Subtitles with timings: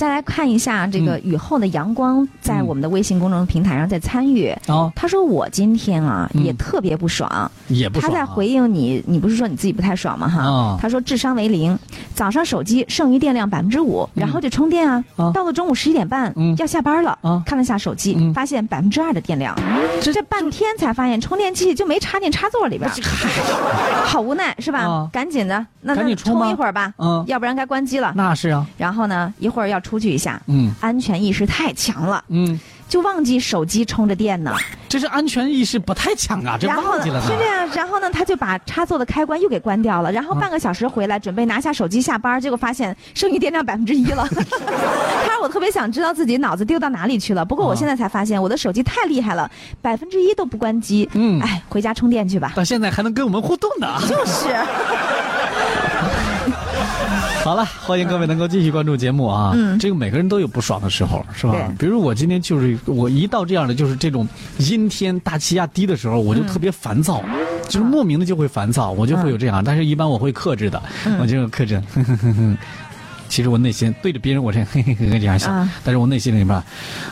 [0.00, 4.50] 再来看一下这个雨后的阳光，在我们的微信公众平台上在参与。
[4.66, 6.42] 哦，他说我今天啊嗯。
[6.42, 7.28] 也特别不爽，
[7.68, 8.16] 也不爽啊。
[8.16, 10.26] 他在回应你，你不是说你自己不太爽吗？
[10.26, 11.78] 哈，啊他说智商为零，
[12.14, 16.56] 早上手机剩余电量百分之五，然后就充电啊，啊到了中午十一点半、嗯。
[16.56, 18.32] 要下班了，啊看了下手机，嗯。
[18.32, 19.54] 发现百分之二的电量，
[20.00, 22.90] 这半天才发现充电器就没插进插座里边，
[24.06, 24.78] 好无奈是吧？
[24.78, 27.22] 啊赶紧的，那那赶紧充充一会儿吧，嗯。
[27.26, 28.14] 要不然该关机了。
[28.16, 32.58] 那是啊，然后呢，一会儿要出去一下，嗯安全意识太强了，嗯，
[32.88, 34.54] 就忘记手机充着电呢。
[34.88, 37.26] 这是安全意识不太强啊，这然后忘记了呢。
[37.26, 44.24] 是这样，然后呢，他就把插座的开关又给关掉了，然后半个小时回来，准备拿下手机下班，结果发现剩余电量百分之一了。
[44.30, 49.50] 他说我特别想知道自己脑子丢到哪里去了，不过我现在才发现我的手机太厉害了，
[49.82, 51.08] 百分之一都不关机。
[51.14, 52.52] 嗯哎，回家充电去吧。
[52.54, 53.98] 到现在还能跟我们互动呢。
[54.08, 54.48] 就是，
[57.42, 59.52] 好了，欢迎各位能够继续关注节目啊。
[59.54, 61.76] 嗯这个每个人都有不爽的时候，是吧对？
[61.78, 64.28] 比如我今天就是我一到这样的就是这种
[64.58, 71.82] 阴天大气压低的时候，我就特别烦躁，嗯就是莫名的就会烦躁，我就会有这样，但是一般我会克制的，嗯我就克制。
[73.30, 76.62] 其实我内心对着别人我这嘿嘿嘿嘿这样想，啊但是我内心里面，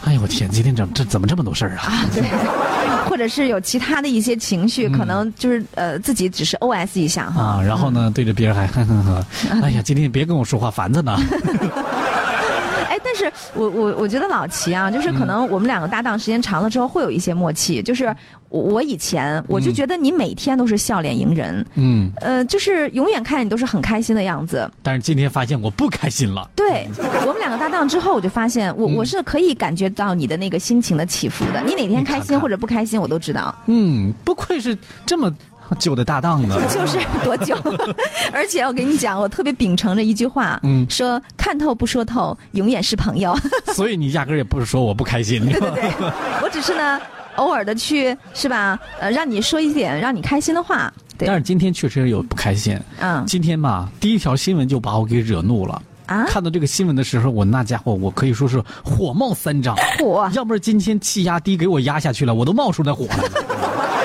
[0.05, 1.87] 哎呦我天，今天怎么这怎么这么多事儿啊？
[1.87, 2.23] 啊，对，
[3.09, 7.41] 或者是有其他的一些情绪，可能就是呃自己只是 OS 一下哈。
[7.41, 9.25] 啊，然后呢，对着别人还哼哼哼，
[9.63, 11.17] 哎呀，今天别跟我说话，烦着呢。
[12.89, 17.83] 哎，但是我我我觉得老齐啊，就是可能我们两个搭档时间长了之后会有一些默契。
[17.83, 18.15] 就是
[18.49, 24.71] 我我以前我就觉得你每天都是笑脸迎人，嗯，呃，就是永远看你都是很开心的样子。
[24.83, 26.49] 但是今天发现我不开心了。
[26.57, 26.89] 对
[27.27, 31.61] 我们两个搭档之后，我就发现我、我是可以感觉到你的那个心情的起伏的。
[31.63, 33.55] 你哪天开心或者不开心，我都知道。
[33.67, 35.31] 嗯，不愧是这么
[35.77, 36.57] 久的搭档呢。
[36.69, 37.57] 就是多久？
[38.33, 43.37] 而且我跟你讲，我特别秉承着一句话，嗯说看透不说透，永远是朋友。
[43.75, 45.93] 所以你压根儿也不是说我不开心，对对对，
[46.43, 47.01] 我只是呢，
[47.37, 48.79] 偶尔的去是吧？
[49.01, 50.93] 呃，让你说一点让你开心的话。
[51.17, 52.79] 对但，是今天确实有不开心。
[53.01, 55.83] 嗯今天吧，第一条新闻就把我给惹怒了。
[56.07, 59.77] 啊，看到这个新闻的时候，我那家伙我可以说是火冒三丈。
[59.99, 63.98] 火要不是今天气压低给我压下去了，我都冒出来火了。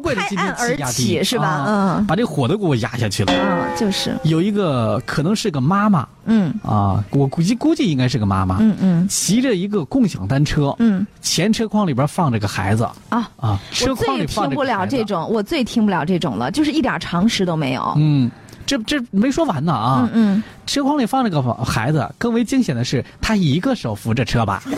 [0.00, 3.32] 都怪着今天气压拍案而低起是吧啊嗯把这火都给我压下去了。
[3.32, 13.28] 嗯，就是，有一个可能是个妈妈嗯啊，我估计估计应该是个妈妈，嗯嗯骑着一个共享单车，嗯前车筐里边放着个孩子啊。
[13.36, 15.04] 啊，车筐里放着个孩子了这。
[15.04, 17.92] 种，我最听不了这种了，就是一点常识都没有。
[17.96, 18.30] 嗯，
[18.64, 20.08] 这这没说完呢啊！
[20.12, 24.62] 嗯嗯，车筐里放着个孩子，更为惊险的是，他一个手扶着车把。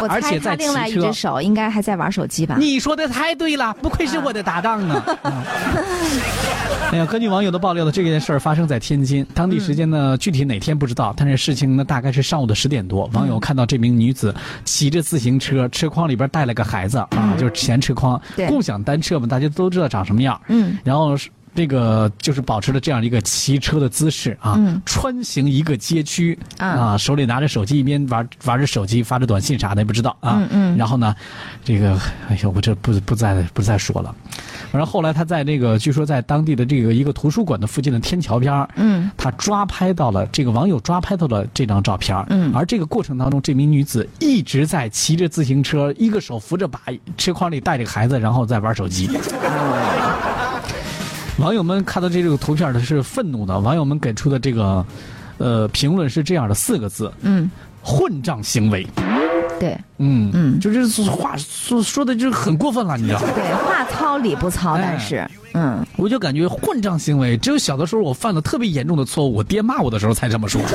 [0.00, 2.56] 我而且在猜他另外一只手应该还在玩手机吧？
[2.58, 5.02] 你说的太对了，不愧是我的搭档呢。
[5.22, 5.32] 嗯
[6.92, 14.34] 哎呀，根据网友的爆料呢，这件事儿发生在天津，当地时间呢具体哪天不知道，但是事情呢大概是上午的十点多，网友看到这名女子
[14.64, 20.40] 骑着自行车，车筐里边带了个孩子啊，就是前车筐对，共享单车嘛，大家都知道长什么样。
[20.48, 20.78] 嗯。
[20.82, 30.36] 然后是这个就是保持了这样一个骑车的姿势啊，嗯穿行一个街区啊啊，手里拿着手机，一边玩玩着手机，发着短信啥的也不知道啊。
[30.38, 31.14] 嗯嗯然后呢，
[31.64, 34.14] 这个哎呦，我这不不再不再说了。
[34.72, 46.78] 然后后来他在这个据说在当地的这个一个图书馆的附近的天桥边儿嗯他抓拍到了这个网友抓拍到了这张照片儿嗯而这个过程当中，这名女子一直在骑着自行车，一个手扶着把，
[47.16, 49.10] 车筐里带着个孩子，然后在玩手机。
[51.40, 54.84] 网友们看到这个图片的是愤怒的，网友们给出的这个，
[55.38, 57.50] 呃，评论是这样的四个字：嗯，
[57.82, 58.86] 混账行为。
[59.58, 63.28] 对嗯嗯就是话说说的就是很过分了，你知道吗？
[63.34, 65.84] 对，话糙理不糙，哎但是嗯。
[65.96, 70.60] 我就感觉混账行为，只有小的时候我犯了特别严重的错误，我爹骂我的时候才这么说。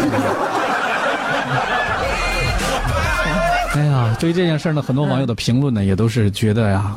[3.73, 6.95] 哎呀，对于这件事呢，很多网友的评论呢，也都是觉得呀，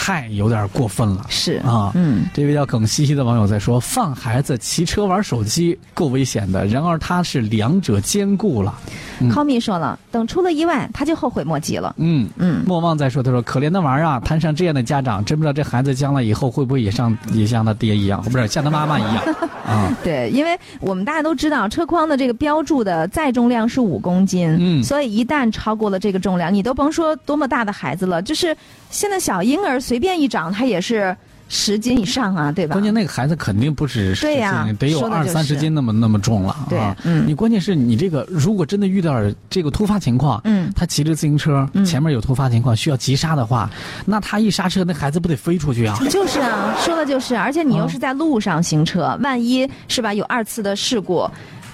[0.00, 1.26] 太有点过分了。
[1.28, 8.72] 是啊，嗯，这位叫耿西西的网友在说，放孩子骑车玩手机够危险的，然而他是两者兼顾了。
[9.20, 11.92] 嗯康米说了，等出了意外，他就后悔莫及了。
[11.98, 19.24] 嗯嗯莫忘在说，他说可怜的玩意儿啊，摊上这样的家长，真不知道这孩子将来以后会不会也像也像他爹一样，不是像他妈妈一样
[19.66, 19.92] 啊？
[20.04, 28.56] 对，因为我们大家都知道，车筐的这个标注的载重量是五公斤，嗯所以一旦超过了这个重量，你都甭说多么大的孩子了，就是
[28.90, 31.16] 现在小婴儿随便一长，他也是
[31.48, 32.74] 十斤以上啊，对吧？
[32.74, 36.94] 关键那个孩子肯定不止十斤，得有二三十斤那么那么重了对啊！
[37.04, 39.16] 嗯你关键是你这个如果真的遇到
[39.48, 43.70] 这个突发情况，嗯他骑着自行车，嗯前面有突发情况需要急刹的话，
[44.04, 45.98] 那他一刹车，那孩子不得飞出去啊？
[46.10, 51.26] 就是啊，说的就是，而且你又啊是在路上行车，万一是吧有二次的事故。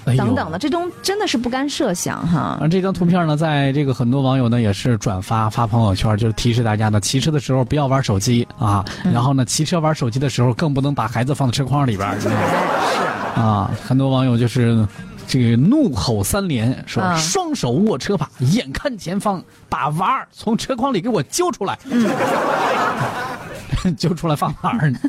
[0.05, 2.57] 哎等等的，这种真的是不甘设想哈。
[2.61, 12.07] 而这张图片呢，在这个很多网友呢也是转发发朋友圈，就是提示大家呢，骑车的时候不要玩手机啊，嗯然后呢，骑车玩手机的时候更不能把孩子放在车筐里边
[13.35, 14.87] 啊，很多网友就是
[15.27, 21.77] 这个怒吼三连，说嗯双手握车把，眼看前方，把娃儿从车筐里给我揪出来。
[21.89, 22.07] 嗯
[23.97, 24.99] 揪出来放哪儿呢？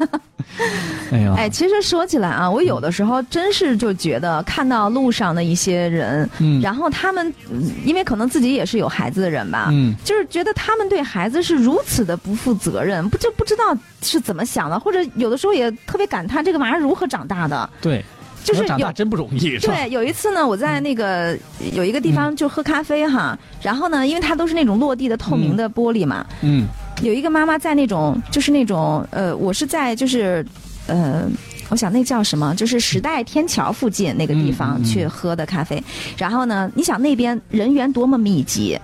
[1.10, 6.60] 哎呀，哎，其实说起来啊，我有的时候真是就觉得看到路上的一些人，嗯。
[6.60, 9.94] 然后他们嗯因为可能自己也是有孩子的人吧，嗯。
[10.04, 17.68] 就是觉得他们对孩子是如此的不负责任，不就不知道是怎么想的，或者有的时候也特别感叹这个娃儿如何长大的。
[17.80, 18.04] 对，
[18.42, 19.74] 就是有长大真不容易，是吧？
[19.74, 21.36] 对，有一次呢，我在那个
[21.72, 26.66] 有一个地方就喝咖啡哈，然后呢，因为它都是那种落地的透明的玻璃嘛，嗯。
[27.02, 30.42] 有一个妈妈在那种就是那种呃，我是在就是
[30.86, 31.28] 呃。
[31.68, 32.54] 我想那叫什么？
[32.54, 35.82] 就是时代天桥附近那个地方去喝的咖啡。
[36.16, 38.78] 然后呢，你想那边人员多么密集，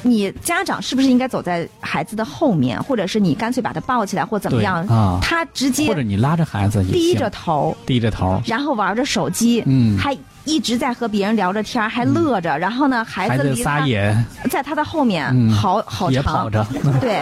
[0.00, 4.82] 你家长是不是应该走在孩子的后面，或者是你干脆把他抱起来，或怎么样？
[4.86, 10.16] 啊他直接或者你拉着孩子低着头，低着头，然后玩着手机，嗯还
[10.46, 12.56] 一直在和别人聊着天儿，还乐着。
[12.58, 14.16] 然后呢，孩孩子子离他撒野
[14.50, 16.64] 在他的后面，嗯好好也长，跑着，
[17.00, 17.20] 对，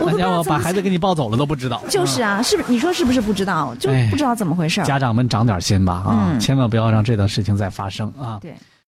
[0.00, 1.80] 我都不知那家伙道怎么把孩子给你抱走了都不知道。
[1.88, 2.72] 就是啊，是不是？
[2.72, 3.74] 你说是不是不知道？
[3.78, 4.84] 就哎不知道怎么回事儿。
[4.84, 8.38] 家长们长点心吧啊，嗯千万不要让这种事情再发生啊！
[8.40, 8.54] 对。